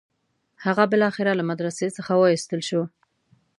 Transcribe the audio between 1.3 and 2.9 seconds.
له مدرسې څخه وایستل شو.